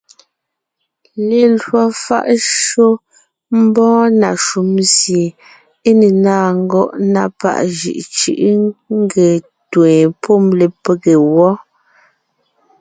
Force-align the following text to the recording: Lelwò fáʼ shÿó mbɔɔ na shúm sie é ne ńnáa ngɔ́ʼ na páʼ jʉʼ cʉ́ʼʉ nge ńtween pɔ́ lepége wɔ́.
Lelwò 1.27 1.81
fáʼ 2.03 2.27
shÿó 2.59 2.87
mbɔɔ 3.63 3.97
na 4.21 4.29
shúm 4.45 4.69
sie 4.95 5.25
é 5.87 5.89
ne 5.99 6.07
ńnáa 6.15 6.47
ngɔ́ʼ 6.63 6.87
na 7.13 7.23
páʼ 7.41 7.57
jʉʼ 7.77 7.97
cʉ́ʼʉ 8.17 8.49
nge 8.99 9.25
ńtween 9.41 10.07
pɔ́ 10.23 10.37
lepége 10.59 11.15
wɔ́. 11.35 11.51